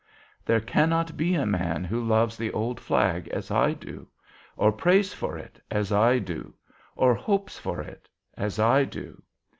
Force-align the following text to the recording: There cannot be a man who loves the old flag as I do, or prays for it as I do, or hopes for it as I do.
There 0.43 0.59
cannot 0.59 1.15
be 1.15 1.35
a 1.35 1.45
man 1.45 1.83
who 1.83 2.03
loves 2.03 2.35
the 2.35 2.51
old 2.53 2.79
flag 2.79 3.27
as 3.27 3.51
I 3.51 3.73
do, 3.73 4.07
or 4.57 4.71
prays 4.71 5.13
for 5.13 5.37
it 5.37 5.61
as 5.69 5.91
I 5.91 6.17
do, 6.17 6.55
or 6.95 7.13
hopes 7.13 7.59
for 7.59 7.81
it 7.81 8.09
as 8.35 8.57
I 8.57 8.83
do. 8.83 9.21